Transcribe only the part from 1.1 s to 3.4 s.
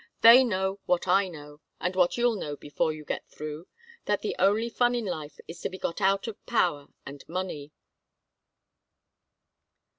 know, and what you'll know before you get